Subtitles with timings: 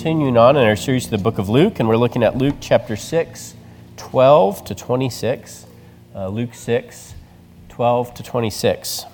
[0.00, 2.54] Continuing on in our series of the book of Luke, and we're looking at Luke
[2.58, 3.54] chapter 6,
[3.98, 5.66] 12 to 26.
[6.14, 7.14] Uh, Luke 6,
[7.68, 9.04] 12 to 26.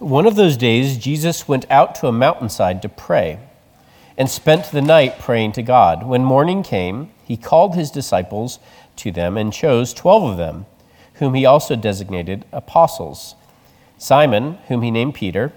[0.00, 3.38] One of those days, Jesus went out to a mountainside to pray
[4.16, 6.04] and spent the night praying to God.
[6.04, 8.58] When morning came, he called his disciples
[8.96, 10.66] to them and chose 12 of them,
[11.14, 13.36] whom he also designated apostles
[13.98, 15.52] Simon, whom he named Peter,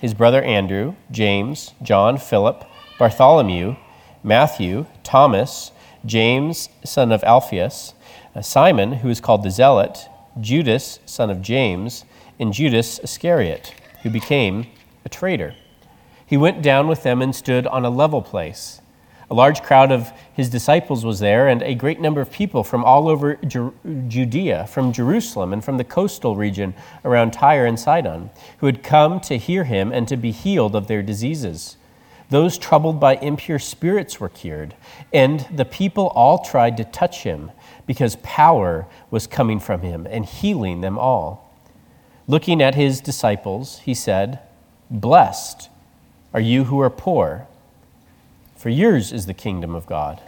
[0.00, 2.64] his brother Andrew, James, John, Philip,
[2.98, 3.76] Bartholomew,
[4.22, 5.70] Matthew, Thomas,
[6.04, 7.94] James, son of Alphaeus,
[8.34, 10.08] uh, Simon, who is called the Zealot,
[10.40, 12.04] Judas, son of James,
[12.38, 14.66] and Judas Iscariot, who became
[15.04, 15.54] a traitor.
[16.26, 18.80] He went down with them and stood on a level place
[19.34, 22.84] a large crowd of his disciples was there, and a great number of people from
[22.84, 26.72] all over Judea, from Jerusalem, and from the coastal region
[27.04, 30.86] around Tyre and Sidon, who had come to hear him and to be healed of
[30.86, 31.76] their diseases.
[32.30, 34.76] Those troubled by impure spirits were cured,
[35.12, 37.50] and the people all tried to touch him,
[37.88, 41.52] because power was coming from him and healing them all.
[42.28, 44.38] Looking at his disciples, he said,
[44.92, 45.70] Blessed
[46.32, 47.48] are you who are poor
[48.64, 50.22] for yours is the kingdom of God.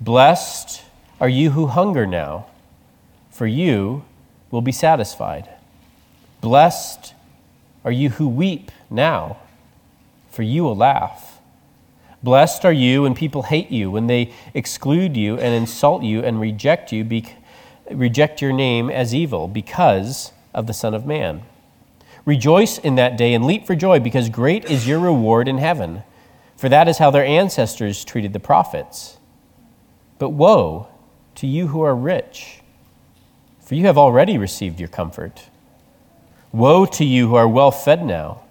[0.00, 0.82] Blessed
[1.20, 2.46] are you who hunger now,
[3.30, 4.06] for you
[4.50, 5.46] will be satisfied.
[6.40, 7.12] Blessed
[7.84, 9.36] are you who weep now,
[10.30, 11.42] for you will laugh.
[12.22, 16.40] Blessed are you when people hate you, when they exclude you and insult you and
[16.40, 17.26] reject you, be,
[17.90, 21.42] reject your name as evil because of the Son of Man.
[22.24, 26.02] Rejoice in that day and leap for joy, because great is your reward in heaven
[26.60, 29.16] for that is how their ancestors treated the prophets.
[30.18, 30.88] But woe
[31.36, 32.60] to you who are rich,
[33.62, 35.48] for you have already received your comfort.
[36.52, 38.42] Woe to you who are well fed now,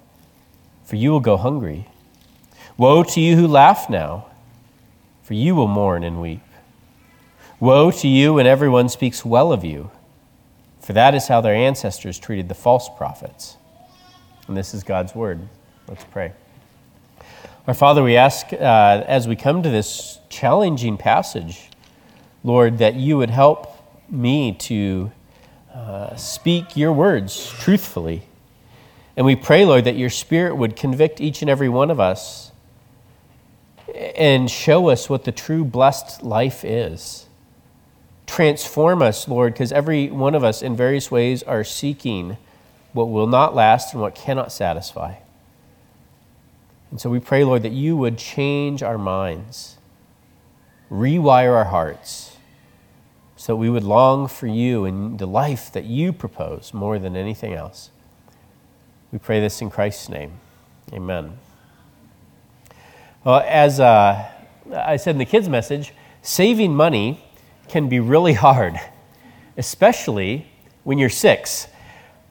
[0.86, 1.88] for you will go hungry.
[2.78, 4.26] Woe to you who laugh now,
[5.22, 6.42] for you will mourn and weep.
[7.60, 9.92] Woe to you when everyone speaks well of you,
[10.80, 13.58] for that is how their ancestors treated the false prophets.
[14.48, 15.48] And this is God's word.
[15.88, 16.34] Let's pray.
[17.70, 21.70] Our Father, we ask uh, as we come to this challenging passage,
[22.44, 23.72] Lord, that you would help
[24.10, 25.12] me to
[25.72, 28.24] uh, speak your words truthfully.
[29.16, 32.52] And we pray, Lord, that your Spirit would convict each and every one of us
[34.16, 37.28] and show us what the true blessed life is.
[38.26, 42.38] Transform us, Lord, because every one of us in various ways are seeking
[42.94, 45.18] what will not last and what cannot satisfy.
[46.92, 49.78] And so we pray, Lord, that you would change our minds,
[50.92, 52.38] rewire our hearts,
[53.36, 57.16] so that we would long for you and the life that you propose more than
[57.16, 57.90] anything else.
[59.14, 60.34] We pray this in Christ's name.
[60.92, 61.38] Amen.
[63.24, 64.30] Well, as uh,
[64.76, 67.24] I said in the kids' message, saving money
[67.70, 68.78] can be really hard,
[69.58, 70.48] especially
[70.84, 71.69] when you're six.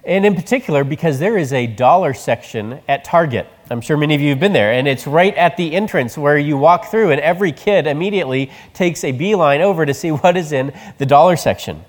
[0.09, 3.47] And in particular, because there is a dollar section at Target.
[3.69, 6.39] I'm sure many of you have been there, and it's right at the entrance where
[6.39, 10.51] you walk through, and every kid immediately takes a beeline over to see what is
[10.51, 11.85] in the dollar section.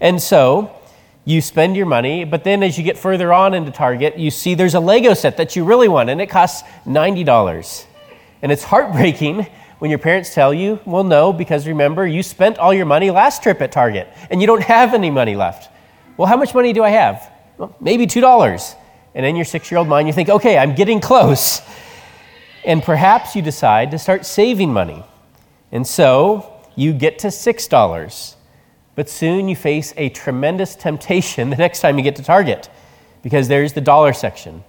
[0.00, 0.70] And so
[1.24, 4.54] you spend your money, but then as you get further on into Target, you see
[4.54, 7.84] there's a Lego set that you really want, and it costs $90.
[8.42, 9.44] And it's heartbreaking
[9.80, 13.42] when your parents tell you, well, no, because remember, you spent all your money last
[13.42, 15.68] trip at Target, and you don't have any money left.
[16.16, 17.32] Well, how much money do I have?
[17.58, 18.74] Well, maybe $2.
[19.14, 21.62] And in your six year old mind, you think, okay, I'm getting close.
[22.64, 25.02] And perhaps you decide to start saving money.
[25.72, 28.34] And so you get to $6.
[28.94, 32.68] But soon you face a tremendous temptation the next time you get to Target
[33.22, 34.62] because there's the dollar section.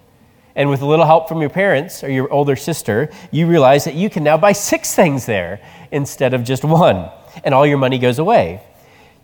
[0.55, 3.93] And with a little help from your parents or your older sister, you realize that
[3.93, 5.61] you can now buy six things there
[5.91, 7.11] instead of just one.
[7.43, 8.61] And all your money goes away.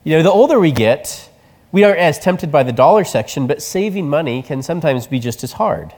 [0.04, 1.30] You know, the older we get,
[1.74, 5.44] we aren't as tempted by the dollar section, but saving money can sometimes be just
[5.44, 5.92] as hard.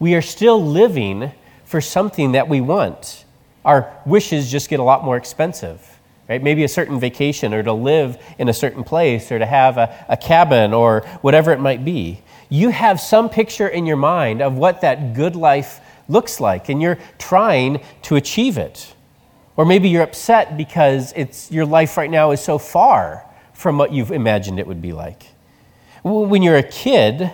[0.00, 1.30] We are still living
[1.64, 3.24] for something that we want.
[3.64, 6.42] Our wishes just get a lot more expensive, right?
[6.42, 10.06] Maybe a certain vacation or to live in a certain place or to have a,
[10.08, 12.20] a cabin or whatever it might be.
[12.48, 16.82] You have some picture in your mind of what that good life looks like, and
[16.82, 18.92] you're trying to achieve it.
[19.56, 23.25] Or maybe you're upset because it's, your life right now is so far
[23.56, 25.26] from what you've imagined it would be like.
[26.04, 27.32] When you're a kid,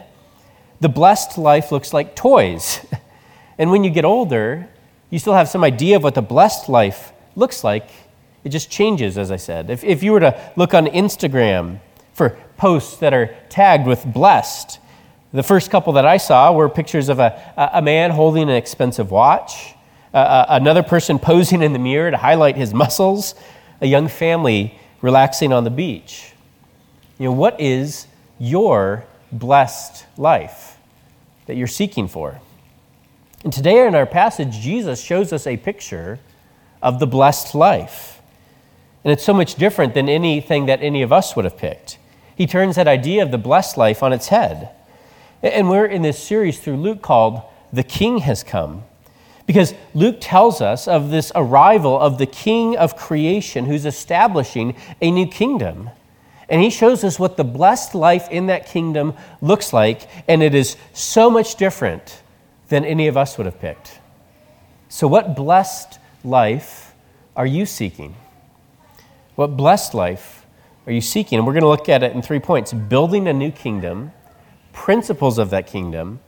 [0.80, 2.84] the blessed life looks like toys.
[3.58, 4.66] And when you get older,
[5.10, 7.88] you still have some idea of what the blessed life looks like.
[8.44, 9.69] It just changes, as I said.
[9.69, 11.78] If, if you were to look on Instagram
[12.14, 14.80] for posts that are tagged with blessed,
[15.32, 19.10] The first couple that I saw were pictures of a, a man holding an expensive
[19.10, 19.74] watch,
[20.12, 23.34] uh, another person posing in the mirror to highlight his muscles,
[23.80, 26.32] a young family relaxing on the beach.
[27.19, 28.06] You know, what is
[28.38, 30.78] your blessed life
[31.46, 32.40] that you're seeking for?
[33.44, 36.20] And today in our passage, Jesus shows us a picture
[36.81, 38.20] of the blessed life.
[39.04, 41.98] And it's so much different than anything that any of us would have picked.
[42.37, 44.70] He turns that idea of the blessed life on its head.
[45.43, 48.84] And we're in this series through Luke called The King Has Come.
[49.46, 55.10] Because Luke tells us of this arrival of the King of creation who's establishing a
[55.10, 55.90] new kingdom.
[56.48, 60.54] And he shows us what the blessed life in that kingdom looks like, and it
[60.54, 62.22] is so much different
[62.68, 64.00] than any of us would have picked.
[64.88, 66.94] So, what blessed life
[67.34, 68.14] are you seeking?
[69.34, 70.46] What blessed life
[70.86, 71.38] are you seeking?
[71.38, 74.12] And we're going to look at it in three points building a new kingdom,
[74.72, 76.20] principles of that kingdom,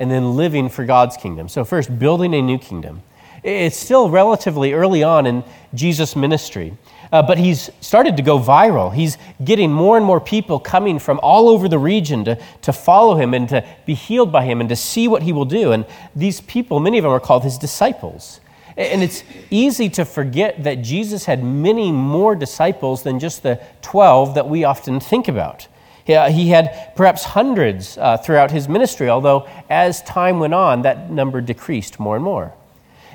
[0.00, 1.48] and then living for God's kingdom.
[1.48, 3.02] So, first, building a new kingdom.
[3.42, 6.76] It's still relatively early on in Jesus' ministry,
[7.12, 8.92] uh, but he's started to go viral.
[8.92, 13.14] He's getting more and more people coming from all over the region to, to follow
[13.16, 15.72] him and to be healed by him and to see what he will do.
[15.72, 18.40] And these people, many of them are called his disciples.
[18.76, 24.34] And it's easy to forget that Jesus had many more disciples than just the 12
[24.34, 25.66] that we often think about.
[26.04, 31.40] He had perhaps hundreds uh, throughout his ministry, although as time went on, that number
[31.40, 32.52] decreased more and more.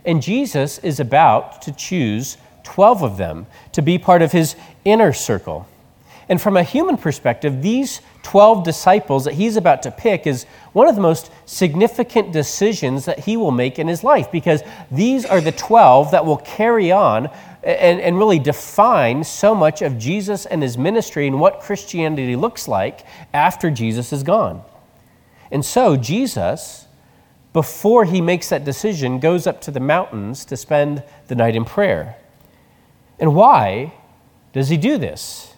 [0.06, 5.14] And Jesus is about to choose 12 of them to be part of his inner
[5.14, 5.68] circle.
[6.28, 10.88] And from a human perspective, these 12 disciples that he's about to pick is one
[10.88, 15.40] of the most significant decisions that he will make in his life because these are
[15.40, 17.30] the 12 that will carry on
[17.66, 22.68] and, and really define so much of Jesus and his ministry and what Christianity looks
[22.68, 24.64] like after Jesus is gone.
[25.52, 26.86] And so, Jesus,
[27.54, 31.66] before he makes that decision, goes up to the mountains to spend the night in
[31.66, 32.18] prayer.
[33.20, 33.94] And why
[34.54, 35.56] does he do this?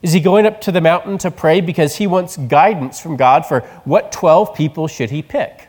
[0.00, 3.46] Is he going up to the mountain to pray because he wants guidance from God
[3.46, 5.68] for what 12 people should he pick?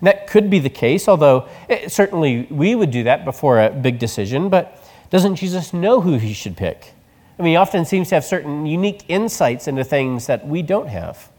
[0.00, 3.60] And that could be the case, although it, eh, certainly we would do that before
[3.60, 4.77] a big decision, but
[5.10, 6.94] doesn't Jesus know who he should pick?
[7.38, 10.88] I mean, he often seems to have certain unique insights into things that we don't
[10.88, 11.30] have.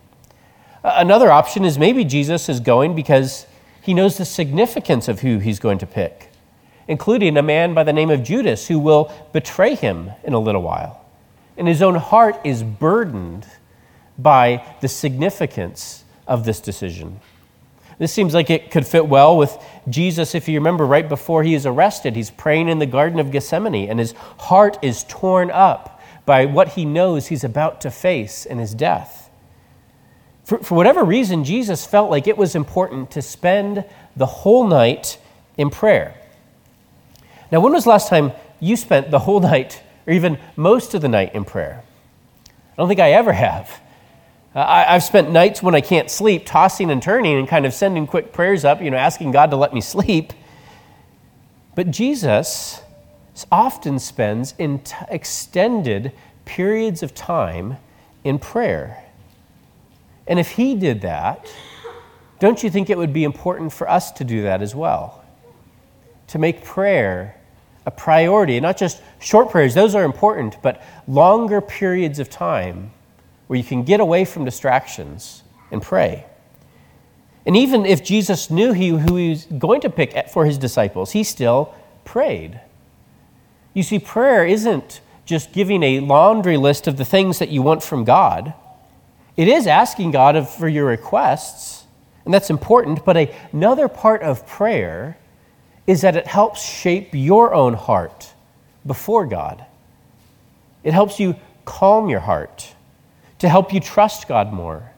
[0.84, 3.46] Another option is maybe Jesus is going because
[3.82, 6.30] he knows the significance of who he's going to pick,
[6.88, 10.62] including a man by the name of Judas who will betray him in a little
[10.62, 11.00] while
[11.60, 13.46] and his own heart is burdened
[14.18, 17.20] by the significance of this decision.
[18.00, 19.56] This seems like it could fit well with
[19.88, 20.34] Jesus.
[20.34, 23.90] If you remember, right before he is arrested, he's praying in the Garden of Gethsemane,
[23.90, 28.58] and his heart is torn up by what he knows he's about to face in
[28.58, 29.30] his death.
[30.46, 33.86] For, for whatever reason, Jesus felt like it was important to spend
[34.16, 35.20] the whole night
[35.58, 36.16] in prayer.
[37.52, 41.02] Now, when was the last time you spent the whole night or even most of
[41.02, 41.84] the night in prayer.
[42.48, 43.80] I don't think I ever have.
[44.56, 47.74] Uh, I, have spent nights when I can't sleep tossing and turning and kind of
[47.74, 50.34] sending quick prayers up, you know, asking God to let me sleep.
[51.76, 52.82] But Jesus
[53.52, 56.14] often spends in t- extended
[56.46, 57.78] periods of time
[58.24, 59.04] in prayer.
[60.28, 61.48] And if he did that,
[62.40, 65.24] don't you think it would be important for us to do that as well?
[66.28, 67.36] To make prayer
[67.86, 72.92] a priority, not just short prayers, those are important, but longer periods of time
[73.50, 75.42] where you can get away from distractions
[75.72, 76.24] and pray.
[77.48, 81.14] And even if Jesus knew he, who he was going to pick for his disciples,
[81.14, 81.74] he still
[82.06, 82.62] prayed.
[83.74, 87.82] You see, prayer isn't just giving a laundry list of the things that you want
[87.82, 88.54] from God.
[89.36, 91.86] It is asking God for your requests,
[92.26, 93.18] and that's important, but
[93.52, 95.18] another part of prayer
[95.88, 98.32] is that it helps shape your own heart
[98.86, 99.66] before God.
[100.84, 102.76] It helps you calm your heart,
[103.40, 104.92] to help you trust God more,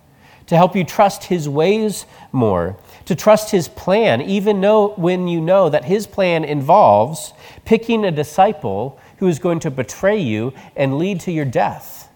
[0.48, 5.40] to help you trust His ways more, to trust His plan, even though when you
[5.40, 7.34] know that His plan involves
[7.66, 12.10] picking a disciple who is going to betray you and lead to your death.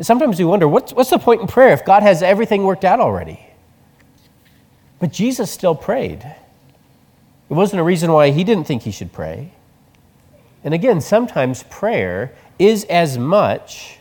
[0.00, 3.00] Sometimes we wonder what's, what's the point in prayer if God has everything worked out
[3.00, 3.40] already?
[4.98, 6.22] But Jesus still prayed.
[7.48, 9.52] It wasn't a reason why he didn't think he should pray.
[10.64, 13.98] And again, sometimes prayer is as much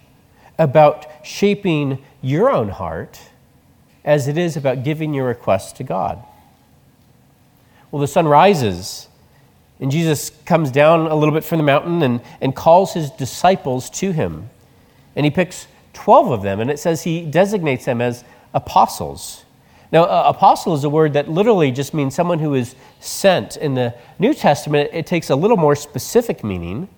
[0.57, 3.19] about shaping your own heart
[4.03, 6.23] as it is about giving your requests to God.
[7.91, 9.07] Well, the sun rises,
[9.79, 13.89] and Jesus comes down a little bit from the mountain and, and calls his disciples
[13.91, 14.49] to him.
[15.15, 19.45] And he picks 12 of them, and it says he designates them as apostles.
[19.91, 23.57] Now, uh, apostle is a word that literally just means someone who is sent.
[23.57, 26.89] In the New Testament, it takes a little more specific meaning,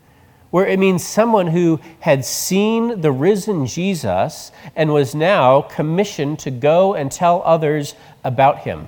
[0.50, 6.52] where it means someone who had seen the risen Jesus and was now commissioned to
[6.52, 8.88] go and tell others about him.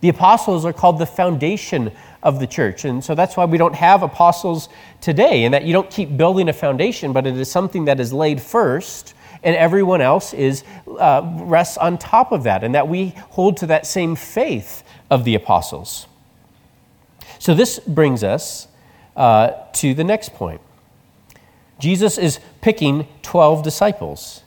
[0.00, 1.92] The apostles are called the foundation
[2.22, 2.84] of the church.
[2.84, 4.68] And so that's why we don't have apostles
[5.00, 8.12] today, and that you don't keep building a foundation, but it is something that is
[8.12, 10.64] laid first and everyone else is
[10.98, 15.24] uh, rests on top of that, and that we hold to that same faith of
[15.24, 16.06] the apostles.
[17.38, 18.66] So this brings us
[19.14, 20.60] uh, to the next point.
[21.78, 24.42] Jesus is picking 12 disciples.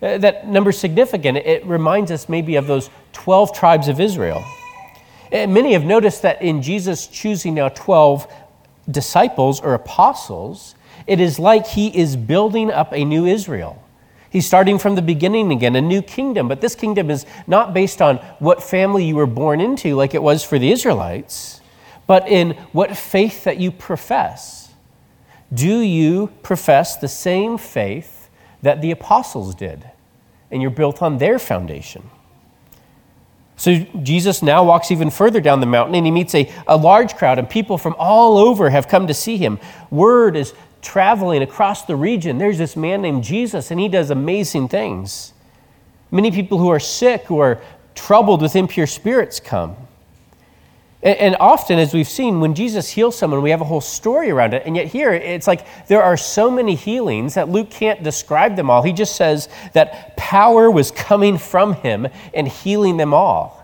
[0.00, 1.38] Uh, that number is significant.
[1.38, 4.44] It reminds us maybe of those 12 tribes of Israel.
[5.30, 8.30] And many have noticed that in Jesus choosing now 12
[8.90, 10.74] disciples or apostles,
[11.06, 13.82] it is like he is building up a new Israel.
[14.30, 16.48] He's starting from the beginning again, a new kingdom.
[16.48, 20.22] But this kingdom is not based on what family you were born into, like it
[20.22, 21.60] was for the Israelites,
[22.06, 24.61] but in what faith that you profess.
[25.52, 28.30] Do you profess the same faith
[28.62, 29.84] that the apostles did?
[30.50, 32.10] And you're built on their foundation.
[33.56, 37.14] So Jesus now walks even further down the mountain and he meets a, a large
[37.14, 39.60] crowd, and people from all over have come to see him.
[39.90, 44.68] Word is traveling across the region, there's this man named Jesus, and he does amazing
[44.68, 45.32] things.
[46.10, 47.62] Many people who are sick, who are
[47.94, 49.76] troubled with impure spirits, come.
[51.02, 54.54] And, often, as we've seen, when Jesus heals someone, we have a whole story around
[54.54, 54.62] it.
[54.66, 58.70] And yet, here, it's like there are so many healings that Luke can't describe them
[58.70, 58.82] all.
[58.82, 63.58] He just says that power was coming from him and healing them all.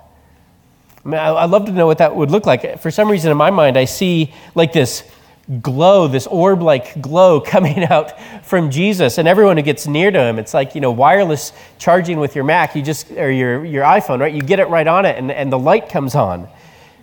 [1.04, 2.80] I mean, I'd love to know what that would look like.
[2.80, 5.04] For some reason, in my mind, I see like this
[5.62, 9.16] glow, this orb like glow coming out from Jesus.
[9.16, 12.44] And everyone who gets near to him, it's like, you know, wireless charging with your
[12.44, 14.34] Mac, you just, or your, your iPhone, right?
[14.34, 16.48] You get it right on it and, and the light comes on.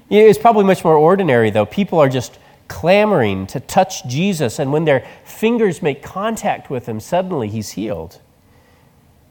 [0.10, 1.66] It's probably much more ordinary, though.
[1.66, 4.60] People are just clamoring to touch Jesus.
[4.60, 8.20] And when their fingers make contact with him, suddenly he's healed.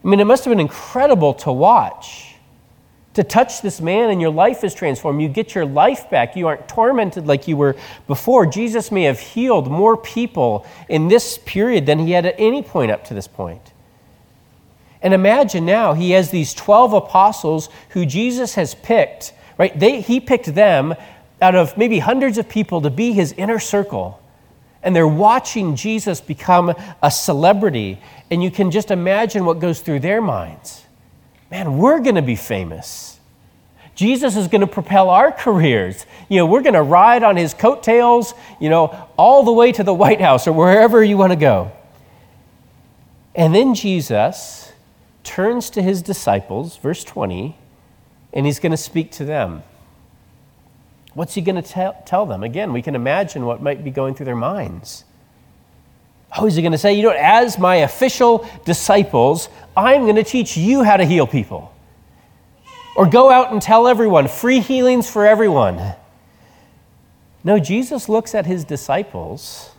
[0.05, 2.35] I mean, it must have been incredible to watch
[3.15, 5.23] to touch this man and your life is transformed.
[5.23, 6.37] You get your life back.
[6.37, 7.77] You aren't tormented like you were
[8.07, 8.45] before.
[8.45, 12.91] Jesus may have healed more people in this period than he had at any point
[12.91, 13.73] up to this point.
[15.01, 19.79] And imagine now he has these 12 apostles who Jesus has picked, right?
[19.79, 20.95] They, he picked them
[21.41, 24.21] out of maybe hundreds of people to be his inner circle.
[24.83, 28.01] And they're watching Jesus become a celebrity.
[28.31, 30.83] And you can just imagine what goes through their minds
[31.51, 33.21] man, we're going to be famous.
[33.95, 36.05] Jesus is going to propel our careers.
[36.29, 39.85] You know, we're going to ride on his coattails, you know, all the way to
[39.85, 41.71] the White House or wherever you want to go.
[43.37, 44.73] And then Jesus
[45.23, 47.57] turns to his disciples, verse 20,
[48.35, 49.63] and he's going to speak to them.
[51.15, 52.43] What's he going to tell, them?
[52.43, 55.05] Again, we can imagine what might be going through their minds.
[56.37, 60.25] Oh, is he going to say, you know, as my official disciples, I'm going to
[60.25, 61.73] teach you how to heal people?
[62.97, 65.95] Or go out and tell everyone, free healings for everyone.
[67.45, 69.71] No, Jesus looks at his disciples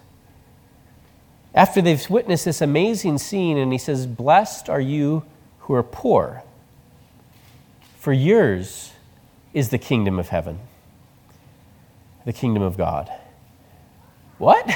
[1.53, 5.25] after they've witnessed this amazing scene and he says, Blessed are you
[5.59, 6.43] who are poor,
[8.05, 8.91] for yours
[9.51, 10.59] is the kingdom of heaven,
[12.23, 13.11] the kingdom of God.
[14.37, 14.69] What?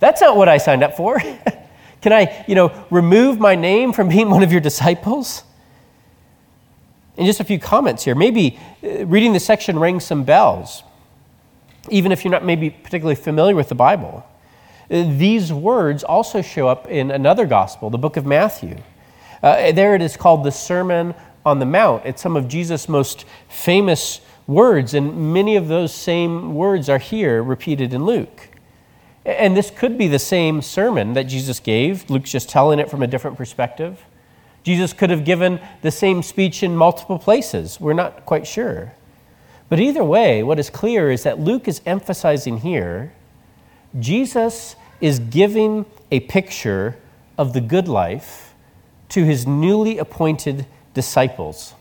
[0.00, 1.18] That's not what I signed up for.
[2.02, 5.44] Can I, you know, remove my name from being one of your disciples?
[7.16, 8.14] And just a few comments here.
[8.14, 10.82] Maybe uh, reading the section rings some bells,
[11.88, 14.28] even if you're not maybe particularly familiar with the Bible.
[14.90, 18.76] Uh, these words also show up in another gospel, the book of Matthew.
[19.42, 21.14] Uh, there it is called the Sermon
[21.46, 22.04] on the Mount.
[22.04, 27.42] It's some of Jesus' most famous words, and many of those same words are here
[27.42, 28.48] repeated in Luke.
[29.24, 32.08] And this could be the same sermon that Jesus gave.
[32.10, 34.04] Luke's just telling it from a different perspective.
[34.62, 37.80] Jesus could have given the same speech in multiple places.
[37.80, 38.92] We're not quite sure.
[39.68, 43.12] But either way, what is clear is that Luke is emphasizing here
[43.98, 46.96] Jesus is giving a picture
[47.38, 48.54] of the good life
[49.10, 51.74] to his newly appointed disciples.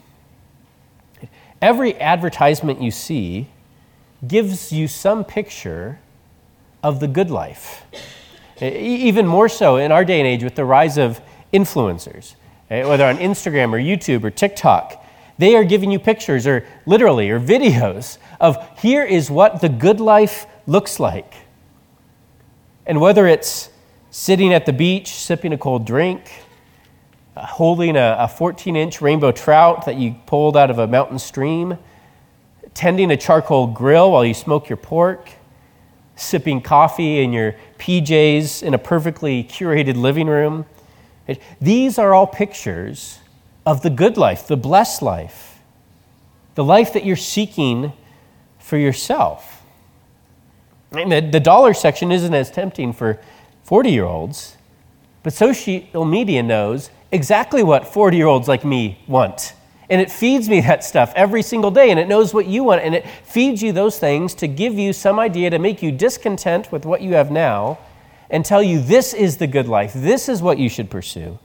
[1.61, 3.47] Every advertisement you see
[4.27, 5.99] gives you some picture
[6.83, 7.85] of the good life.
[8.61, 11.21] Even more so in our day and age with the rise of
[11.53, 12.35] influencers,
[12.69, 15.01] eh, whether on Instagram or YouTube or TikTok.
[15.37, 20.01] They are giving you pictures or literally or videos of here is what the good
[20.01, 21.33] life looks like.
[22.85, 23.69] And whether it's
[24.11, 26.44] sitting at the beach sipping a cold drink,
[27.35, 31.77] Uh, holding a 14 inch rainbow trout that you pulled out of a mountain stream,
[32.73, 35.29] tending a charcoal grill while you smoke your pork,
[36.15, 40.65] sipping coffee in your PJs in a perfectly curated living room.
[41.59, 43.19] These are all pictures
[43.65, 45.59] of the good life, the blessed life,
[46.53, 47.91] the life that you're seeking
[48.59, 49.61] for yourself.
[50.93, 53.19] And the, the dollar section isn't as tempting for
[53.63, 54.55] 40 year olds,
[55.21, 59.53] but social media knows exactly what 40 year olds like me want.
[59.89, 62.81] And it feeds me that stuff every single day, and it knows what you want,
[62.81, 66.71] and it feeds you those things to give you some idea to make you discontent
[66.71, 67.77] with what you have now
[68.29, 71.37] and tell you this is the good life, this is what you should pursue.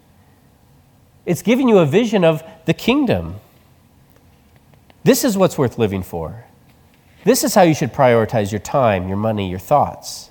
[1.27, 3.37] It's giving you a vision of the kingdom.
[5.05, 6.47] This is what's worth living for.
[7.25, 10.31] This is how you should prioritize your time, your money, your thoughts.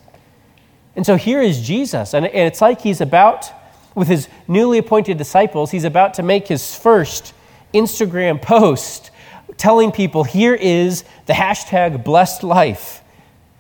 [0.96, 3.52] And so here is Jesus, and it's like he's about,
[4.00, 7.34] with his newly appointed disciples, he's about to make his first
[7.74, 9.12] Instagram post
[9.58, 13.02] telling people, here is the hashtag blessed life.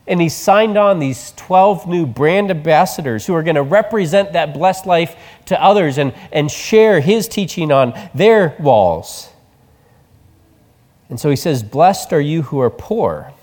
[0.08, 4.53] And he signed on these 12 new brand ambassadors who are going to represent that
[4.53, 5.13] blessed life
[5.48, 9.29] to others and, and share his teaching on their walls.
[11.10, 13.34] And so he says, Blessed are you who are poor.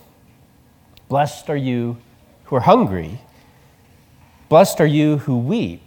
[1.11, 1.99] Blessed are you
[2.45, 3.21] who are hungry.
[4.49, 5.86] Blessed are you who weep.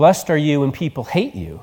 [0.00, 1.60] Blessed are you when people hate you.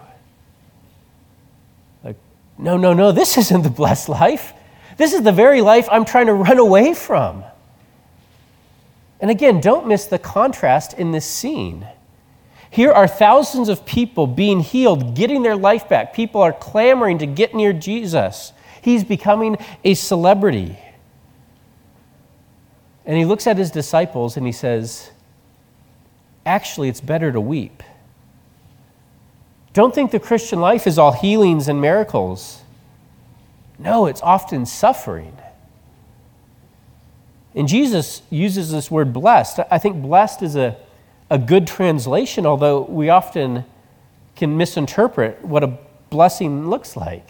[2.03, 2.17] Like,
[2.59, 4.53] no, no, no, this isn't the blessed life.
[4.95, 7.43] This is the very life I'm trying to run away from.
[9.19, 11.87] And again, don't miss the contrast in this scene.
[12.69, 16.13] Here are thousands of people being healed, getting their life back.
[16.13, 18.53] People are clamoring to get near Jesus.
[18.83, 20.77] He's becoming a celebrity.
[23.03, 25.09] And he looks at his disciples and he says,
[26.45, 27.81] Actually, it's better to weep.
[29.77, 32.63] Don't think the Christian life is all healings and miracles.
[33.77, 35.37] No, it's often suffering.
[37.53, 39.59] And Jesus uses this word blessed.
[39.69, 40.75] I think blessed is a,
[41.29, 43.65] a good translation, although we often
[44.35, 45.77] can misinterpret what a
[46.09, 47.29] blessing looks like.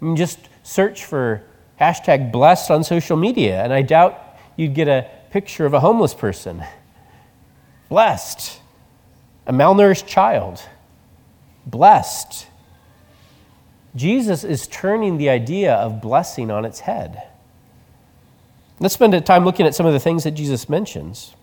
[0.00, 1.42] I mean, just search for
[1.78, 4.18] hashtag blessed on social media, and I doubt
[4.56, 6.64] you'd get a picture of a homeless person.
[7.90, 8.60] Blessed.
[9.46, 10.62] A malnourished child.
[11.66, 12.46] Blessed.
[13.94, 17.22] Jesus is turning the idea of blessing on its head.
[18.78, 21.34] Let's spend a time looking at some of the things that Jesus mentions.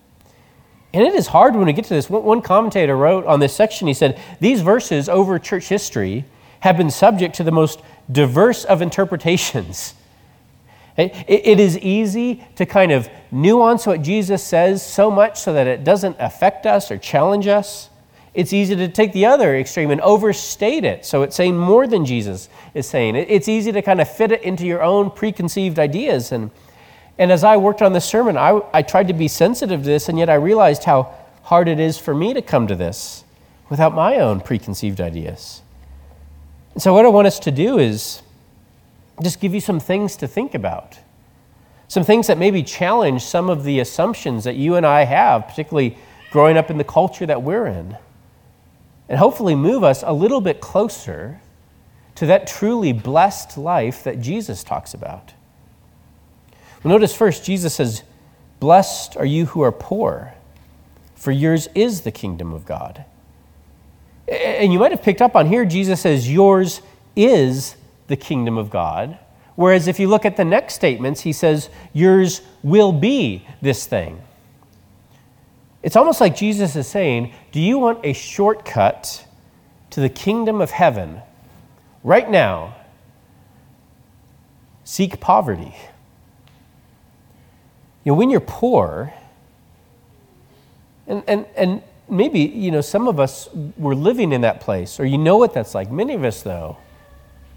[0.93, 2.09] And it is hard when we get to this.
[2.09, 6.25] One commentator wrote on this section, he said, These verses over church history
[6.59, 7.81] have been subject to the most
[8.11, 9.95] diverse of interpretations.
[10.95, 15.83] It is easy to kind of nuance what Jesus says so much so that it
[15.83, 17.89] doesn't affect us or challenge us.
[18.33, 22.03] It's easy to take the other extreme and overstate it so it's saying more than
[22.03, 23.15] Jesus is saying.
[23.15, 26.31] It's easy to kind of fit it into your own preconceived ideas.
[26.31, 26.49] And,
[27.19, 30.09] and as I worked on this sermon, I, I tried to be sensitive to this,
[30.09, 33.23] and yet I realized how hard it is for me to come to this
[33.69, 35.61] without my own preconceived ideas.
[36.73, 38.23] And so, what I want us to do is
[39.21, 40.97] just give you some things to think about.
[41.87, 45.97] Some things that maybe challenge some of the assumptions that you and I have, particularly
[46.31, 47.95] growing up in the culture that we're in.
[49.09, 51.41] And hopefully move us a little bit closer
[52.15, 55.33] to that truly blessed life that Jesus talks about.
[56.83, 58.03] Notice first, Jesus says,
[58.59, 60.33] Blessed are you who are poor,
[61.15, 63.05] for yours is the kingdom of God.
[64.27, 66.81] And you might have picked up on here, Jesus says, Yours
[67.15, 67.75] is
[68.07, 69.17] the kingdom of God.
[69.55, 74.21] Whereas if you look at the next statements, he says, Yours will be this thing.
[75.81, 79.27] It's almost like Jesus is saying, Do you want a shortcut
[79.91, 81.21] to the kingdom of heaven
[82.03, 82.75] right now?
[84.83, 85.75] Seek poverty.
[88.03, 89.13] You know, when you're poor,
[91.05, 95.05] and, and, and maybe, you know, some of us were living in that place, or
[95.05, 95.91] you know what that's like.
[95.91, 96.77] Many of us, though,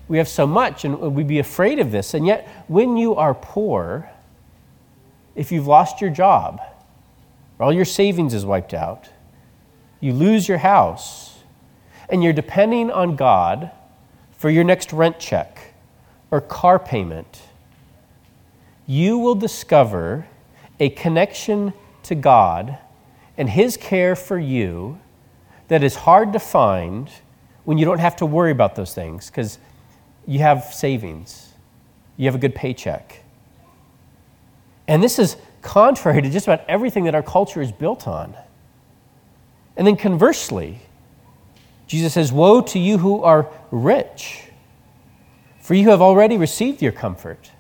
[0.09, 2.13] we have so much and we'd be afraid of this.
[2.13, 4.11] And yet, when you are poor,
[5.35, 6.61] if you've lost your job,
[7.59, 9.09] all your savings is wiped out,
[10.01, 11.39] you lose your house,
[12.09, 13.71] and you're depending on God
[14.37, 15.75] for your next rent check
[16.31, 17.43] or car payment,
[18.87, 20.27] you will discover
[20.79, 21.73] a connection
[22.05, 22.79] to God
[23.37, 25.01] and His care for you
[25.69, 27.11] that is hard to find
[27.65, 29.59] when you don't have to worry about those things because
[30.27, 31.53] you have savings,
[32.17, 33.23] you have a good paycheck.
[34.87, 38.37] And this is contrary to just about everything that our culture is built on.
[39.77, 40.81] And then conversely,
[41.87, 44.43] Jesus says, Woe to you who are rich,
[45.61, 47.51] for you have already received your comfort.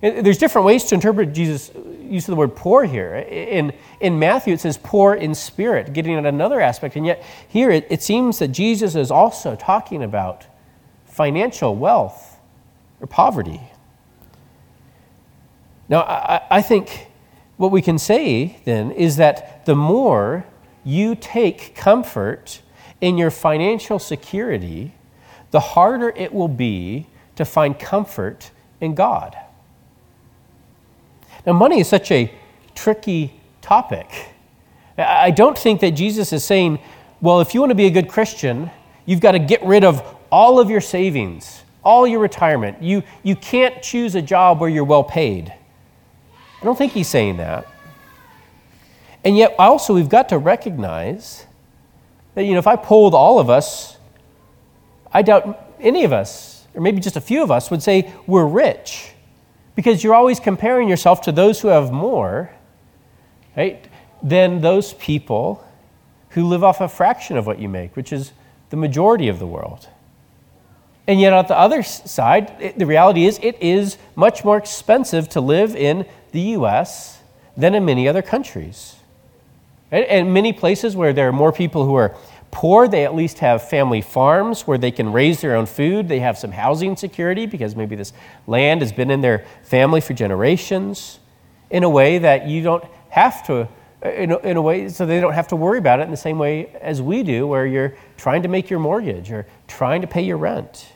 [0.00, 3.16] There's different ways to interpret Jesus' use of the word poor here.
[3.16, 6.94] In, in Matthew, it says poor in spirit, getting at another aspect.
[6.94, 10.46] And yet, here it, it seems that Jesus is also talking about
[11.04, 12.38] financial wealth
[13.00, 13.60] or poverty.
[15.88, 17.08] Now, I, I think
[17.56, 20.46] what we can say then is that the more
[20.88, 22.62] you take comfort
[23.02, 24.94] in your financial security,
[25.50, 29.36] the harder it will be to find comfort in God.
[31.44, 32.32] Now, money is such a
[32.74, 34.06] tricky topic.
[34.96, 36.78] I don't think that Jesus is saying,
[37.20, 38.70] well, if you want to be a good Christian,
[39.04, 42.82] you've got to get rid of all of your savings, all your retirement.
[42.82, 45.52] You, you can't choose a job where you're well paid.
[46.60, 47.66] I don't think he's saying that.
[49.24, 51.46] And yet, also, we've got to recognize
[52.34, 53.96] that, you know, if I polled all of us,
[55.12, 58.46] I doubt any of us, or maybe just a few of us, would say we're
[58.46, 59.12] rich
[59.74, 62.50] because you're always comparing yourself to those who have more,
[63.56, 63.86] right,
[64.22, 65.64] than those people
[66.30, 68.32] who live off a fraction of what you make, which is
[68.70, 69.88] the majority of the world.
[71.06, 75.28] And yet, on the other side, it, the reality is it is much more expensive
[75.30, 77.20] to live in the U.S.
[77.56, 78.96] than in many other countries.
[79.90, 82.14] And, many places where there are more people who are
[82.50, 86.08] poor, they at least have family farms where they can raise their own food.
[86.08, 88.12] They have some housing security because maybe this
[88.46, 91.18] land has been in their family for generations
[91.70, 93.68] in a way that you don't have to,
[94.04, 96.10] uh, in a, in a way, so they don't have to worry about it in
[96.10, 100.00] the same way as we do, where you're trying to make your mortgage or trying
[100.00, 100.92] to pay your rent.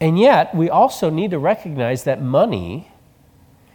[0.00, 2.90] And yet, we also need to recognize that money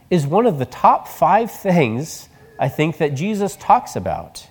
[0.09, 2.29] is one of the top five things
[2.61, 4.47] I think that Jesus talks about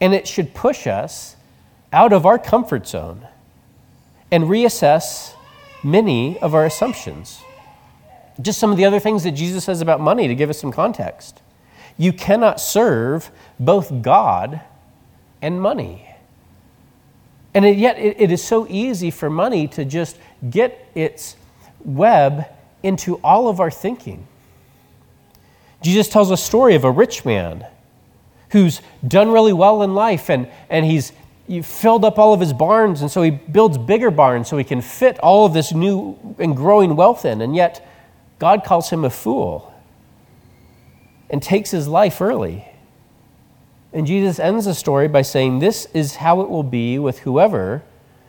[0.00, 1.36] and it should push us
[1.92, 3.26] out of our comfort zone
[4.30, 5.34] and reassess
[5.82, 7.42] many of our assumptions.
[8.40, 10.72] Just some of the other things that Jesus says about money to give us some
[10.72, 11.42] context.
[11.98, 14.60] You cannot serve both God
[15.42, 16.08] and money.
[17.54, 20.16] And yet, it is so easy for money to just
[20.48, 21.36] get its
[21.84, 22.46] web
[22.82, 24.26] into all of our thinking.
[25.82, 27.66] Jesus tells a story of a rich man
[28.50, 31.12] who's done really well in life and, and he's
[31.62, 34.80] filled up all of his barns, and so he builds bigger barns so he can
[34.80, 37.42] fit all of this new and growing wealth in.
[37.42, 37.86] And yet,
[38.38, 39.74] God calls him a fool
[41.28, 42.66] and takes his life early.
[43.92, 47.82] And Jesus ends the story by saying, This is how it will be with whoever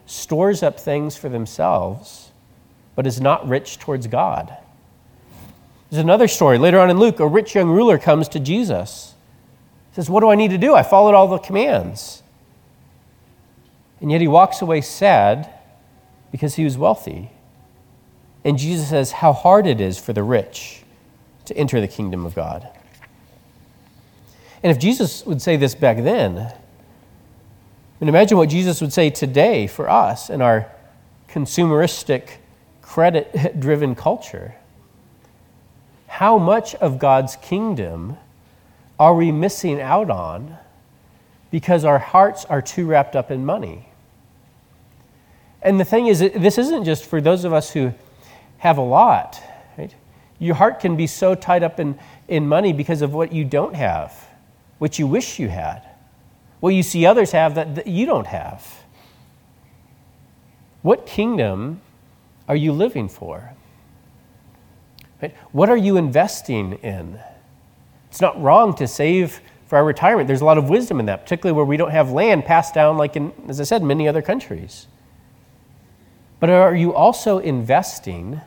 [0.05, 2.31] stores up things for themselves,
[2.95, 4.57] but is not rich towards God.
[5.93, 7.19] There's another story later on in Luke.
[7.19, 9.13] A rich young ruler comes to Jesus
[9.91, 10.73] He says, What do I need to do?
[10.73, 12.23] I followed all the commands.
[14.01, 15.53] And yet he walks away sad
[16.31, 17.29] because he was wealthy.
[18.43, 20.81] And Jesus says, How hard it is for the rich
[21.45, 22.67] to enter the kingdom of God.
[24.63, 26.51] And if Jesus would say this back then,
[27.99, 30.71] and imagine what Jesus would say today for us in our
[31.29, 32.37] consumeristic,
[32.81, 34.55] credit driven culture.
[36.23, 38.15] How much of God's kingdom
[38.97, 40.57] are we missing out on
[41.51, 43.89] because our hearts are too wrapped up in money?
[45.61, 47.93] And the thing is, this isn't just for those of us who
[48.59, 49.43] have a lot.
[49.77, 49.93] Right?
[50.39, 53.75] Your heart can be so tied up in, in money because of what you don't
[53.75, 54.13] have,
[54.77, 55.81] what you wish you had,
[56.61, 58.65] what you see others have that, that you don't have.
[60.83, 61.81] What kingdom
[62.47, 63.52] are you living for?
[65.23, 65.33] Right?
[65.53, 67.17] What are you investing in?
[68.09, 70.27] It's not wrong to save for our retirement.
[70.27, 72.97] There's a lot of wisdom in that, particularly where we don't have land passed down,
[72.97, 74.87] like in, as I said, many other countries.
[76.41, 78.41] But are you also investing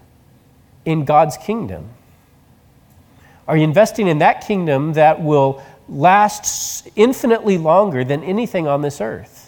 [0.84, 1.88] in God's kingdom?
[3.48, 9.00] Are you investing in that kingdom that will last infinitely longer than anything on this
[9.00, 9.45] earth?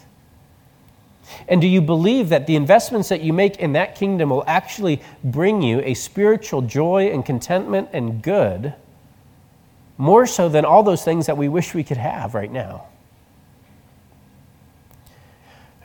[1.46, 5.02] And do you believe that the investments that you make in that kingdom will actually
[5.22, 8.74] bring you a spiritual joy and contentment and good?
[9.98, 12.86] more so than all those things that we wish we could have right now.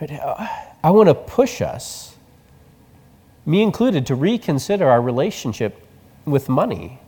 [0.00, 0.46] Uh,
[0.82, 2.16] I want to push us,
[3.44, 5.86] me included, to reconsider our relationship
[6.24, 7.00] with money,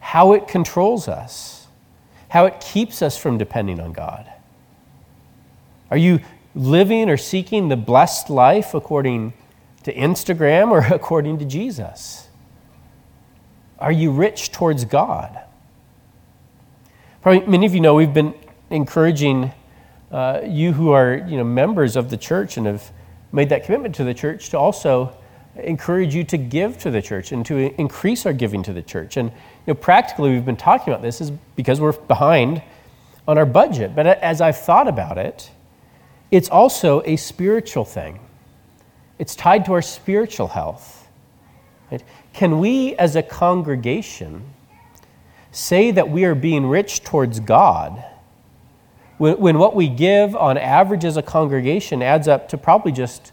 [0.00, 1.68] how it controls us,
[2.28, 4.30] how it keeps us from depending on God.
[5.90, 6.20] Are you
[6.54, 9.32] living or seeking the blessed life according
[9.84, 12.28] to Instagram or according to Jesus?
[13.78, 15.40] Are you rich towards God?
[17.20, 18.34] Probably many of you know we've been
[18.70, 19.52] encouraging
[20.10, 22.92] uh, you who are you know, members of the church and have
[23.32, 25.16] made that commitment to the church to also
[25.56, 29.16] encourage you to give to the church and to increase our giving to the church.
[29.16, 29.36] And you
[29.68, 32.62] know, practically, we've been talking about this is because we're behind
[33.26, 33.94] on our budget.
[33.94, 35.50] But as I've thought about it,
[36.32, 38.18] it's also a spiritual thing.
[39.18, 41.06] It's tied to our spiritual health.
[41.90, 42.02] Right?
[42.32, 44.42] Can we, as a congregation,
[45.50, 48.02] say that we are being rich towards God
[49.18, 53.32] when, when what we give on average as a congregation adds up to probably just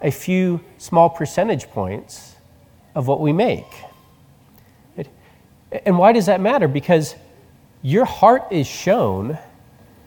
[0.00, 2.34] a few small percentage points
[2.96, 3.72] of what we make?
[5.86, 6.66] And why does that matter?
[6.66, 7.14] Because
[7.82, 9.38] your heart is shown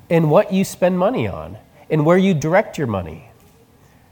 [0.10, 1.58] in what you spend money on
[1.90, 3.30] and where you direct your money.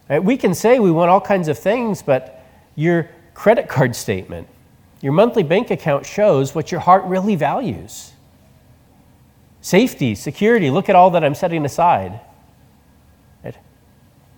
[0.09, 0.23] Right?
[0.23, 4.47] We can say we want all kinds of things, but your credit card statement,
[5.01, 8.13] your monthly bank account shows what your heart really values
[9.63, 12.19] safety, security, look at all that I'm setting aside.
[13.43, 13.55] Right?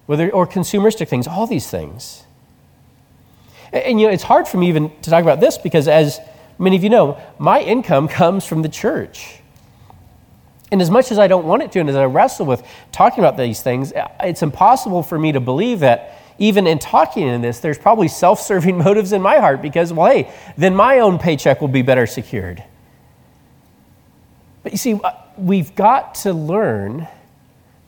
[0.06, 2.24] Whether, or consumeristic things, all these things.
[3.74, 6.20] And, and, you know, it's hard for me even to talk about this because, as
[6.60, 9.42] many of you know, my income comes from the church.
[10.72, 13.24] And as much as I don't want it to, and as I wrestle with talking
[13.24, 17.60] about these things, it's impossible for me to believe that even in talking in this,
[17.60, 21.62] there's probably self serving motives in my heart because, well, hey, then my own paycheck
[21.62, 22.64] will be better secured.
[24.64, 27.08] But you see, uh, we've got to learn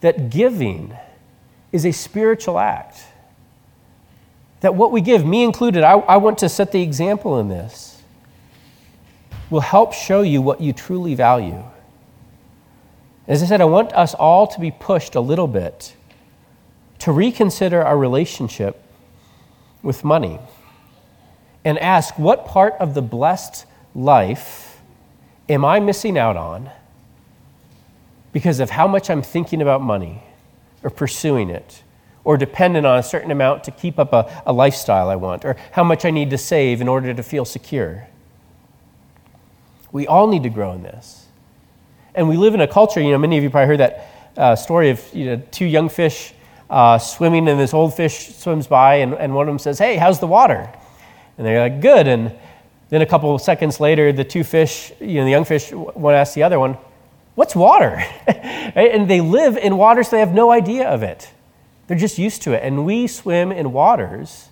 [0.02, 0.96] that giving
[1.72, 3.04] is a spiritual act.
[4.62, 8.02] That what we give, me included, I, I want to set the example in this,
[9.50, 11.64] will help show you what you truly value.
[13.28, 15.96] As I said, I want us all to be pushed a little bit
[17.00, 18.82] to reconsider our relationship
[19.84, 20.40] with money
[21.66, 24.80] and ask what part of the blessed life
[25.50, 26.70] am I missing out on
[28.32, 30.24] because of how much I'm thinking about money
[30.84, 31.84] or pursuing it
[32.24, 35.58] or dependent on a certain amount to keep up a, a lifestyle I want or
[35.72, 38.08] how much I need to save in order to feel secure.
[39.92, 41.27] We all need to grow in this.
[42.18, 44.56] And we live in a culture, you know, many of you probably heard that uh,
[44.56, 46.34] story of you know, two young fish
[46.68, 49.98] uh, swimming, and this old fish swims by, and, and one of them says, Hey,
[49.98, 50.68] how's the water?
[51.38, 52.08] And they're like, Good.
[52.08, 52.36] And
[52.90, 56.16] then a couple of seconds later, the two fish, you know, the young fish, one
[56.16, 56.80] asks the other one,
[57.36, 58.04] What's water?
[58.28, 61.32] and they live in water, so they have no idea of it.
[61.86, 62.64] They're just used to it.
[62.64, 64.50] And we swim in waters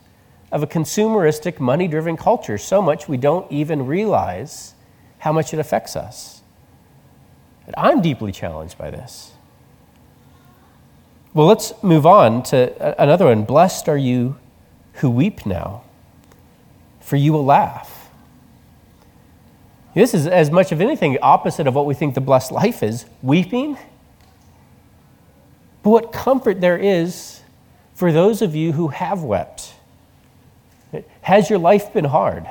[0.52, 4.76] of a consumeristic, money driven culture so much we don't even realize
[5.18, 6.35] how much it affects us.
[7.78, 9.32] I'm deeply challenged by this.
[11.34, 13.44] Well, let's move on to another one.
[13.44, 14.38] Blessed are you
[14.94, 15.84] who weep now,
[17.02, 18.10] for you will laugh.
[19.94, 23.06] This is as much of anything opposite of what we think the blessed life is
[23.22, 23.78] weeping.
[25.84, 27.42] But what comfort there is
[27.94, 29.74] for those of you who have wept.
[31.22, 32.46] Has your life been hard?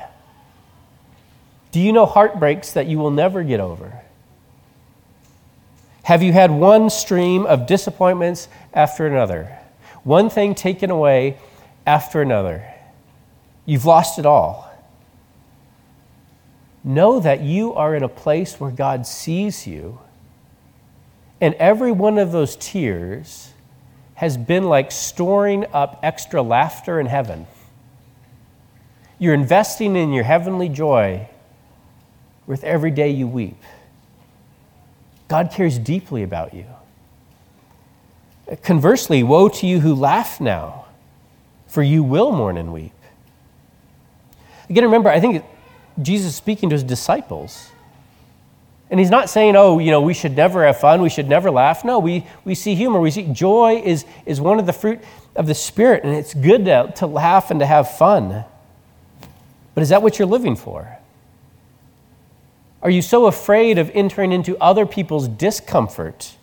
[1.71, 4.04] Do you know heartbreaks that you will never get over?
[6.05, 9.59] Have you had one stream of disappointments after another?
[10.03, 11.39] One thing taken away
[11.87, 12.71] after another?
[13.65, 14.71] You've lost it all.
[16.85, 19.99] Know that you are in a place where God sees you,
[21.41, 23.55] and every one of those tears
[24.17, 27.47] has been like storing up extra laughter in heaven.
[29.19, 31.31] You're investing in your heavenly joy
[32.47, 33.57] with every day you weep.
[35.29, 36.67] God cares deeply about you.
[38.63, 40.85] Conversely, woe to you who laugh now,
[41.67, 42.93] for you will mourn and weep.
[44.69, 45.45] Again, remember, I think
[46.01, 47.71] Jesus is speaking to his disciples.
[48.91, 51.51] And he's not saying, oh, you know, we should never have fun, we should never
[51.51, 51.85] laugh.
[51.85, 53.01] No, we, we see humor.
[53.01, 55.01] We see joy is, is one of the fruit
[55.35, 58.45] of the Spirit, and it's good to, to laugh and to have fun.
[59.75, 60.99] But is that what you're living for?
[62.85, 66.37] Are you so afraid of entering into other people's discomfort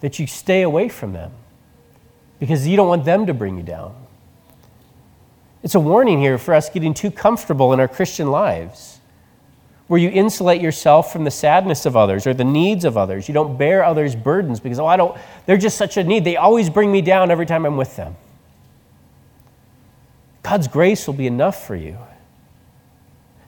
[0.00, 1.30] that you stay away from them
[2.40, 3.94] because you don't want them to bring you down?
[5.62, 8.98] It's a warning here for us getting too comfortable in our Christian lives,
[9.86, 13.28] where you insulate yourself from the sadness of others or the needs of others.
[13.28, 16.24] You don't bear others' burdens because, oh, I don't, they're just such a need.
[16.24, 18.16] They always bring me down every time I'm with them.
[20.42, 21.96] God's grace will be enough for you.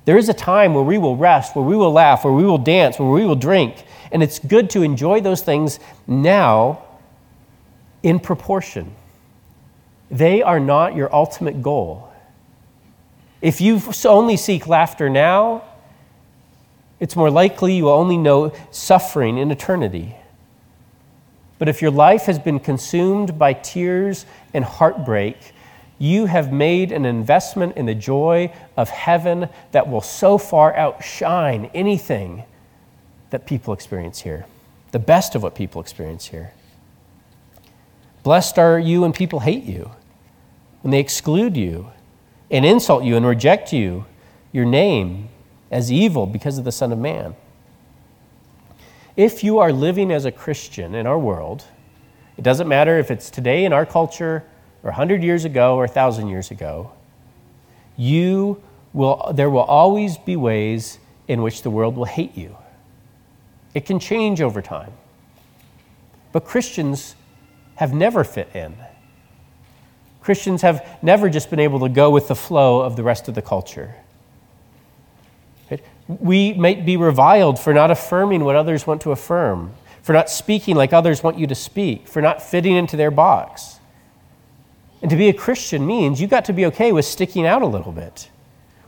[0.04, 2.58] There is a time where we will rest, where we will laugh, where we will
[2.58, 3.84] dance, where we will drink.
[4.12, 6.84] And it's good to enjoy those things now
[8.02, 8.94] in proportion.
[10.10, 12.10] They are not your ultimate goal.
[13.40, 15.62] If you only seek laughter now,
[16.98, 20.16] it's more likely you will only know suffering in eternity.
[21.58, 25.36] But if your life has been consumed by tears and heartbreak,
[26.00, 31.70] you have made an investment in the joy of heaven that will so far outshine
[31.74, 32.42] anything
[33.28, 34.46] that people experience here,
[34.92, 36.54] the best of what people experience here.
[38.22, 39.90] Blessed are you when people hate you,
[40.80, 41.90] when they exclude you
[42.50, 44.06] and insult you and reject you,
[44.52, 45.28] your name
[45.70, 47.36] as evil because of the Son of Man.
[49.16, 51.64] If you are living as a Christian in our world,
[52.38, 54.44] it doesn't matter if it's today in our culture
[54.82, 56.92] or 100 years ago or 1,000 years ago,
[57.96, 58.62] you
[58.92, 62.56] will, there will always be ways in which the world will hate you.
[63.74, 64.92] It can change over time.
[66.32, 67.14] But Christians
[67.76, 68.74] have never fit in.
[70.20, 73.34] Christians have never just been able to go with the flow of the rest of
[73.34, 73.94] the culture.
[76.08, 80.76] We might be reviled for not affirming what others want to affirm, for not speaking
[80.76, 83.79] like others want you to speak, for not fitting into their box.
[85.02, 87.66] And to be a Christian means you got to be okay with sticking out a
[87.66, 88.28] little bit,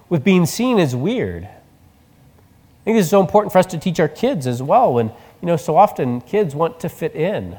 [0.09, 1.45] with being seen as weird.
[1.45, 5.07] I think this is so important for us to teach our kids as well when,
[5.07, 7.57] you know, so often kids want to fit in.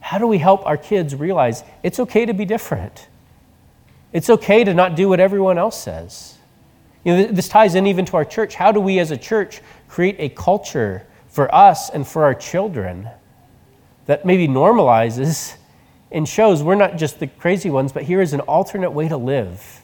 [0.00, 3.08] How do we help our kids realize it's okay to be different?
[4.12, 6.38] It's okay to not do what everyone else says.
[7.04, 8.54] You know, this ties in even to our church.
[8.54, 13.08] How do we as a church create a culture for us and for our children
[14.06, 15.54] that maybe normalizes
[16.12, 19.16] and shows we're not just the crazy ones, but here is an alternate way to
[19.16, 19.82] live,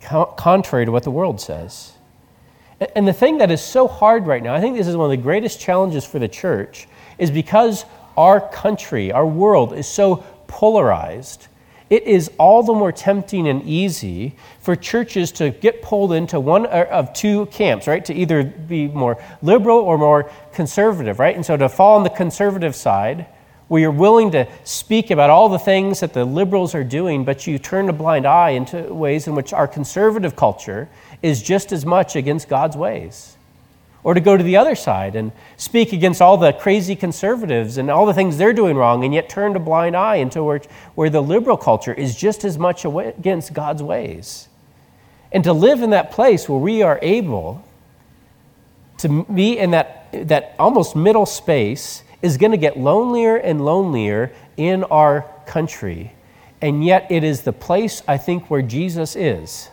[0.00, 1.92] contrary to what the world says?
[2.94, 5.16] And the thing that is so hard right now, I think this is one of
[5.16, 6.86] the greatest challenges for the church,
[7.18, 7.84] is because
[8.16, 11.48] our country, our world is so polarized,
[11.90, 16.66] it is all the more tempting and easy for churches to get pulled into one
[16.66, 18.04] er, of two camps, right?
[18.06, 21.36] To either be more liberal or more conservative, right?
[21.36, 23.26] And so to fall on the conservative side,
[23.74, 27.44] where you're willing to speak about all the things that the liberals are doing, but
[27.44, 30.88] you turn a blind eye into ways in which our conservative culture
[31.22, 33.36] is just as much against God's ways
[34.04, 37.90] or to go to the other side and speak against all the crazy conservatives and
[37.90, 40.60] all the things they're doing wrong, and yet turn a blind eye into where,
[40.94, 44.46] where the liberal culture is just as much against God's ways.
[45.32, 47.64] And to live in that place where we are able
[48.98, 54.32] to be in that, that almost middle space is going to get lonelier and lonelier
[54.56, 56.12] in our country.
[56.60, 59.68] And yet, it is the place, I think, where Jesus is.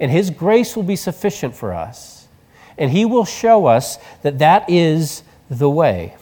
[0.00, 2.22] And His grace will be sufficient for us
[2.78, 6.16] and he will show us that that is the way.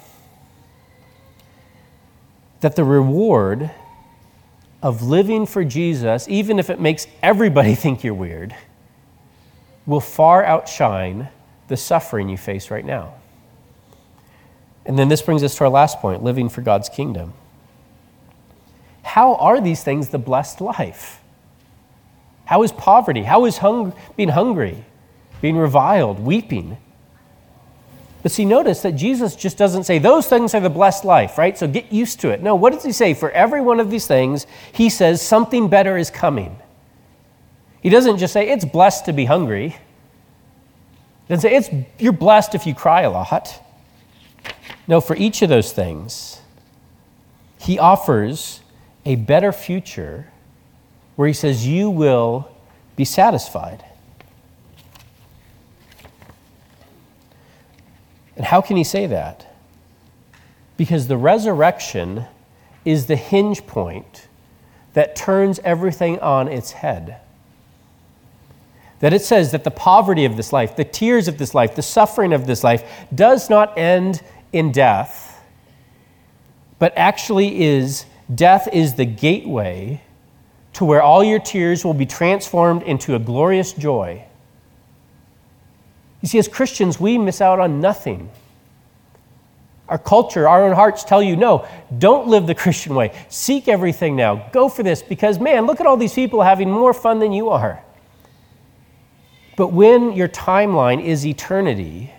[2.61, 3.71] That the reward
[4.83, 8.55] of living for Jesus, even if it makes everybody think you're weird,
[9.87, 11.29] will far outshine
[11.69, 13.15] the suffering you face right now.
[14.90, 17.33] And then this brings us to our last point living for God's kingdom.
[19.05, 21.20] How are these things the blessed life?
[22.44, 23.22] How is poverty?
[23.22, 24.85] How is hung- being hungry?
[25.40, 26.76] being reviled, weeping.
[28.22, 31.57] But see, notice that Jesus just doesn't say, those things are the blessed life, right?
[31.57, 32.42] So get used to it.
[32.42, 33.14] No, what does he say?
[33.14, 36.59] For every one of these things, he says something better is coming.
[37.81, 39.70] He doesn't just say, it's blessed to be hungry.
[39.70, 43.62] He doesn't say, it's, you're blessed if you cry a lot.
[44.90, 46.40] No, for each of those things,
[47.61, 48.61] he offers
[49.07, 50.26] a better future
[51.14, 52.50] where he says, you will
[52.96, 53.85] be satisfied.
[58.35, 59.55] And how can he say that?
[60.76, 62.24] Because the resurrection
[62.85, 64.26] is the hinge point
[64.94, 67.20] that turns everything on its head.
[68.98, 71.83] That it says that the poverty of this life, the tears of this life, the
[71.83, 72.83] suffering of this life
[73.14, 74.20] does not end
[74.53, 75.43] in death,
[76.79, 80.01] but actually is death is the gateway
[80.73, 84.25] to where all your tears will be transformed into a glorious joy.
[86.21, 88.31] You see, as Christians, we miss out on nothing.
[89.89, 91.66] Our culture, our own hearts tell you, no,
[91.99, 93.12] don't live the Christian way.
[93.29, 94.49] Seek everything now.
[94.53, 97.49] Go for this because, man, look at all these people having more fun than you
[97.49, 97.83] are.
[99.57, 102.12] But when your timeline is eternity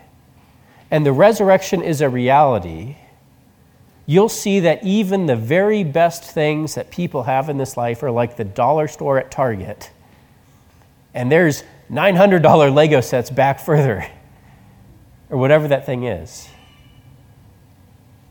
[0.92, 2.98] and the resurrection is a reality,
[4.06, 8.12] you'll see that even the very best things that people have in this life are
[8.12, 9.89] like the dollar store at Target.
[11.14, 14.06] And there's $900 Lego sets back further,
[15.30, 16.50] or whatever that thing is.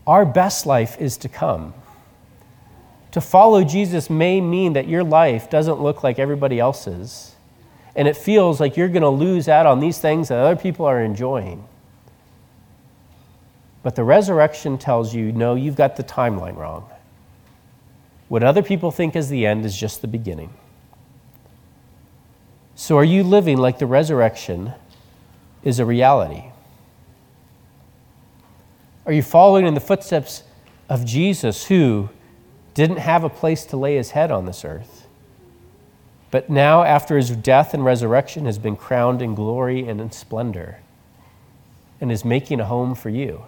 [0.06, 1.72] Our best life is to come.
[3.12, 7.34] To follow Jesus may mean that your life doesn't look like everybody else's,
[7.96, 10.84] and it feels like you're going to lose out on these things that other people
[10.84, 11.66] are enjoying.
[13.82, 16.88] But the resurrection tells you no, you've got the timeline wrong.
[18.28, 20.52] What other people think is the end is just the beginning.
[22.74, 24.72] So, are you living like the resurrection
[25.62, 26.44] is a reality?
[29.04, 30.44] Are you following in the footsteps
[30.88, 32.10] of Jesus, who
[32.74, 35.06] didn't have a place to lay his head on this earth,
[36.30, 40.78] but now, after his death and resurrection, has been crowned in glory and in splendor
[42.00, 43.42] and is making a home for you?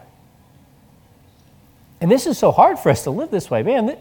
[2.02, 3.62] And this is so hard for us to live this way.
[3.62, 3.96] Man,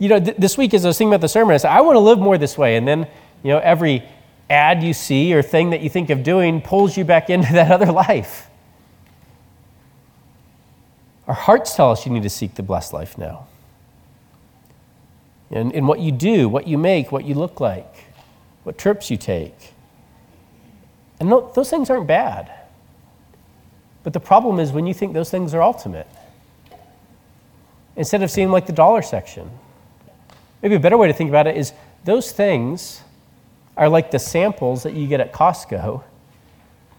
[0.00, 1.80] you know, th- this week as I was thinking about the sermon, I said, I
[1.80, 2.74] want to live more this way.
[2.74, 3.06] And then,
[3.44, 4.02] you know, every
[4.50, 7.70] ad you see or thing that you think of doing pulls you back into that
[7.70, 8.50] other life.
[11.28, 13.46] Our hearts tell us you need to seek the blessed life now.
[15.52, 18.06] And in what you do, what you make, what you look like,
[18.64, 19.72] what trips you take.
[21.20, 22.50] And those things aren't bad.
[24.02, 26.08] But the problem is when you think those things are ultimate,
[27.96, 29.50] instead of seeing like the dollar section.
[30.62, 31.72] Maybe a better way to think about it is
[32.04, 33.00] those things
[33.76, 36.02] are like the samples that you get at Costco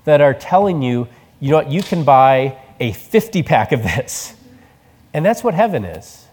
[0.05, 1.07] that are telling you,
[1.39, 4.35] you know what, you can buy a 50 pack of this.
[5.13, 6.25] And that's what heaven is.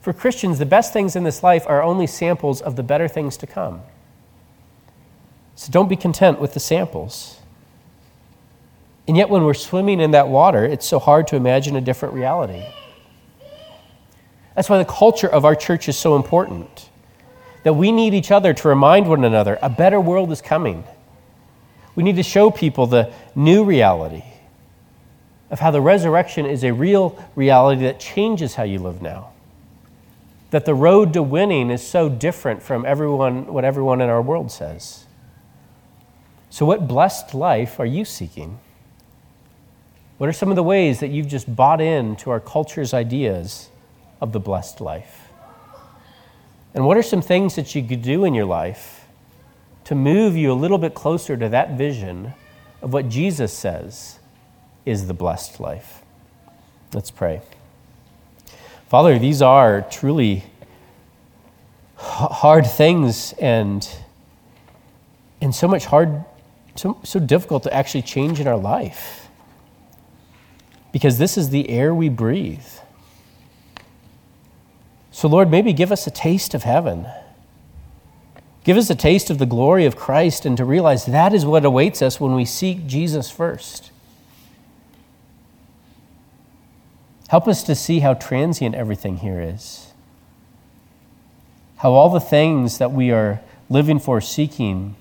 [0.00, 3.36] For Christians, the best things in this life are only samples of the better things
[3.38, 3.82] to come.
[5.56, 7.40] So don't be content with the samples.
[9.08, 12.14] And yet, when we're swimming in that water, it's so hard to imagine a different
[12.14, 12.64] reality.
[14.56, 16.88] That's why the culture of our church is so important
[17.62, 20.82] that we need each other to remind one another a better world is coming.
[21.94, 24.24] We need to show people the new reality
[25.50, 29.30] of how the resurrection is a real reality that changes how you live now.
[30.50, 34.50] That the road to winning is so different from everyone, what everyone in our world
[34.50, 35.04] says.
[36.48, 38.58] So, what blessed life are you seeking?
[40.16, 43.68] What are some of the ways that you've just bought into our culture's ideas
[44.20, 45.28] of the blessed life?
[46.74, 49.06] And what are some things that you could do in your life
[49.84, 52.34] to move you a little bit closer to that vision
[52.82, 54.18] of what Jesus says
[54.84, 56.02] is the blessed life?
[56.92, 57.40] Let's pray.
[58.88, 60.44] Father, these are truly
[61.96, 63.88] hard things and,
[65.40, 66.24] and so much hard,
[66.74, 69.28] so, so difficult to actually change in our life.
[70.92, 72.64] Because this is the air we breathe.
[75.16, 77.06] So, Lord, maybe give us a taste of heaven.
[78.64, 81.64] Give us a taste of the glory of Christ and to realize that is what
[81.64, 83.90] awaits us when we seek Jesus first.
[87.28, 89.94] Help us to see how transient everything here is.
[91.78, 93.40] How all the things that we are
[93.70, 94.96] living for, seeking,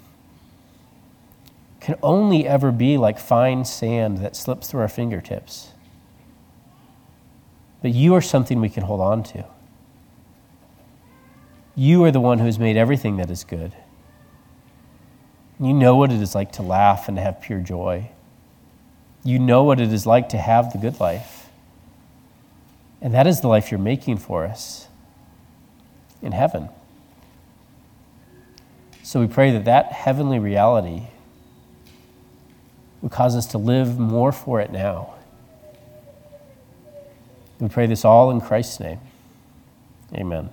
[1.82, 5.72] can only ever be like fine sand that slips through our fingertips.
[7.82, 9.44] But you are something we can hold on to.
[11.76, 13.74] You are the one who has made everything that is good.
[15.60, 18.10] You know what it is like to laugh and to have pure joy.
[19.24, 21.50] You know what it is like to have the good life.
[23.02, 24.88] And that is the life you're making for us
[26.22, 26.70] in heaven.
[29.04, 31.04] So we pray that that heavenly reality
[33.02, 35.14] would cause us to live more for it now.
[37.60, 39.00] We pray this all in Christ's name.
[40.14, 40.50] Amen.